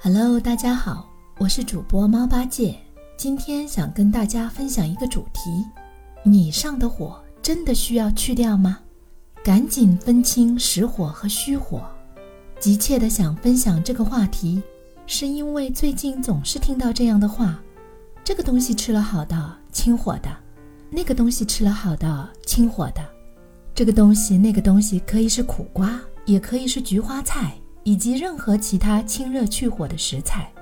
[0.00, 2.78] Hello，大家好，我是主播猫八戒。
[3.16, 5.66] 今天想跟大家分享一个主题：
[6.22, 8.78] 你上的火真的需要去掉吗？
[9.42, 11.84] 赶紧分清实火和虚火。
[12.60, 14.62] 急切的想分享这个话题，
[15.04, 17.60] 是因为最近总是听到这样的话：
[18.22, 20.30] 这个东西吃了好的，清火的；
[20.90, 23.04] 那个东西吃了好的，清火的。
[23.74, 27.52] 这个东西、那个东西可以是苦瓜，也可以是菊花菜。
[27.88, 30.52] 以及任何其他清热去火的食材，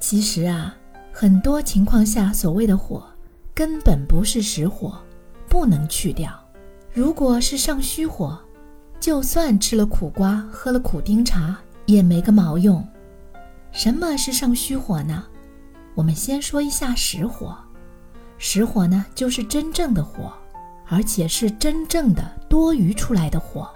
[0.00, 0.74] 其实啊，
[1.12, 3.06] 很多情况下所谓的火，
[3.54, 5.00] 根本不是实火，
[5.48, 6.28] 不能去掉。
[6.92, 8.36] 如果是上虚火，
[8.98, 12.84] 就算吃了苦瓜，喝了苦丁茶，也没个毛用。
[13.70, 15.24] 什么是上虚火呢？
[15.94, 17.56] 我们先说一下实火。
[18.38, 20.32] 实火呢，就是真正的火，
[20.88, 23.72] 而且是真正的多余出来的火。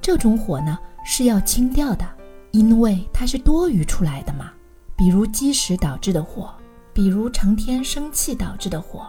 [0.00, 2.06] 这种火呢，是要清掉的。
[2.52, 4.50] 因为它是多余出来的嘛，
[4.96, 6.52] 比如积食导致的火，
[6.92, 9.06] 比如成天生气导致的火。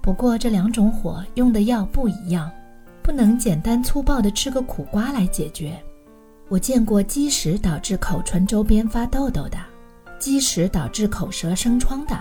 [0.00, 2.50] 不过这两种火用的药不一样，
[3.02, 5.78] 不能简单粗暴的吃个苦瓜来解决。
[6.48, 9.58] 我见过积食导致口唇周边发痘痘的，
[10.18, 12.18] 积食导致口舌生疮的，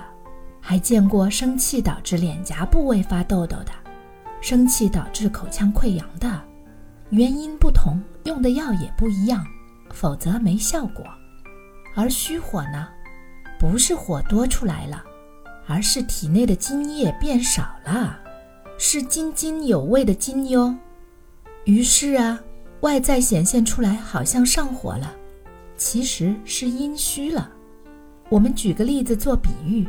[0.59, 3.71] 还见过生气导致脸颊部位发痘痘的，
[4.42, 6.42] 生气导致口腔溃疡的。
[7.11, 9.45] 原因不同，用的药也不一样。
[9.93, 11.05] 否则没效果，
[11.95, 12.88] 而虚火呢，
[13.59, 15.03] 不是火多出来了，
[15.66, 18.19] 而是体内的津液变少了，
[18.77, 20.75] 是津津有味的津哟。
[21.65, 22.39] 于是啊，
[22.81, 25.13] 外在显现出来好像上火了，
[25.75, 27.52] 其实是阴虚了。
[28.30, 29.88] 我们举个例子做比喻，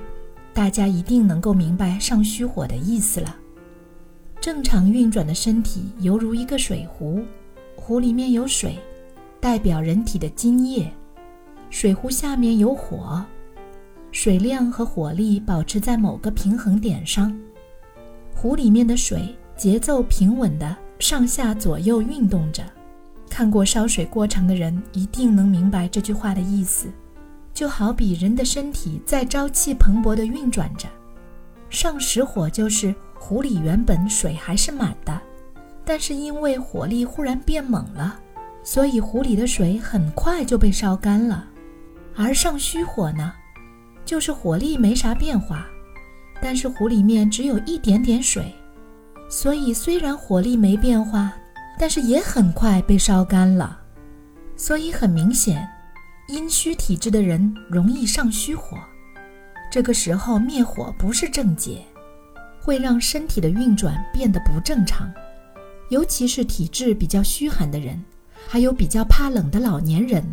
[0.55, 3.37] 大家一定能够明白上虚火的意思了。
[4.41, 7.25] 正常运转的身体犹如一个水壶，
[7.77, 8.79] 壶里面有水。
[9.49, 10.93] 代表人体的津液，
[11.71, 13.25] 水壶下面有火，
[14.13, 17.35] 水量和火力保持在某个平衡点上，
[18.35, 22.63] 壶里面的水节奏平稳地上下左右运动着。
[23.31, 26.93] 看过烧水过程的人一定能明白这句话的意思，
[27.55, 30.87] 就好比人的身体在朝气蓬勃地运转着。
[31.71, 35.19] 上实火就是壶里原本水还是满的，
[35.87, 38.21] 但是因为火力忽然变猛了。
[38.71, 41.43] 所以壶里的水很快就被烧干了，
[42.15, 43.33] 而上虚火呢，
[44.05, 45.67] 就是火力没啥变化，
[46.39, 48.55] 但是壶里面只有一点点水，
[49.31, 51.35] 所以虽然火力没变化，
[51.79, 53.81] 但是也很快被烧干了。
[54.55, 55.67] 所以很明显，
[56.29, 58.77] 阴虚体质的人容易上虚火，
[59.73, 61.83] 这个时候灭火不是正解，
[62.61, 65.11] 会让身体的运转变得不正常，
[65.89, 68.05] 尤其是体质比较虚寒的人。
[68.51, 70.25] 还有比较怕冷的老年人，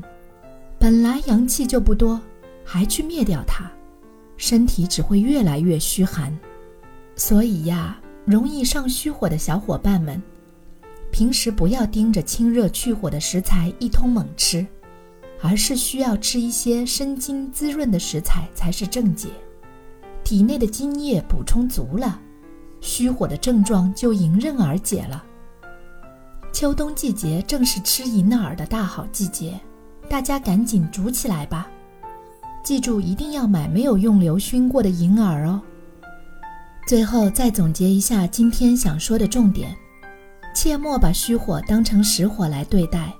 [0.79, 2.17] 本来阳气就不多，
[2.63, 3.69] 还去灭掉它，
[4.37, 6.33] 身体只会越来越虚寒。
[7.17, 10.23] 所以呀，容易上虚火的小伙伴们，
[11.11, 14.65] 平时不要盯着清热去火的食材一通猛吃，
[15.41, 19.27] 而是需要吃一些生津滋润的食材才是正解。
[20.23, 22.17] 体内的津液补充足了，
[22.79, 25.21] 虚火的症状就迎刃而解了。
[26.55, 29.59] 秋冬季节正是吃银耳的大好季节，
[30.07, 31.67] 大家赶紧煮起来吧！
[32.63, 35.61] 记住，一定要买没有用硫熏过的银耳哦。
[36.87, 39.75] 最后再总结一下今天想说的重点：
[40.55, 43.13] 切莫把虚火当成实火来对待，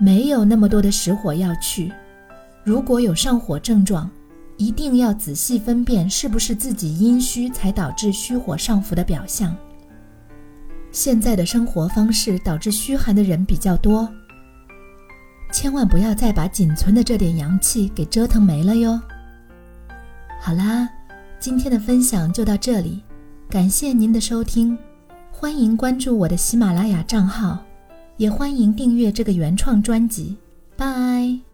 [0.00, 1.92] 没有那么多的实火要去。
[2.64, 4.10] 如果有上火症状，
[4.56, 9.56] 一定要仔细分辨是不是自己阴虚才导致虚火上浮的表象。
[10.92, 14.06] 现在的生活方式导致虚寒的人比较多，
[15.50, 19.00] 千万不要再把仅存的这点阳气给折腾没了哟。
[20.38, 20.88] 好啦，
[21.38, 23.02] 今天的分享就到这里，
[23.48, 24.76] 感谢您的收听，
[25.30, 27.64] 欢迎关注我的喜马拉雅账号，
[28.18, 30.36] 也欢迎订阅这个原创专辑，
[30.76, 31.51] 拜。